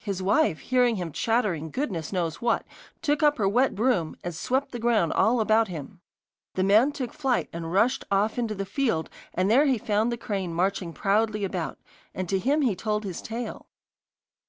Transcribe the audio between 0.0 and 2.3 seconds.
His wife, hearing him chattering goodness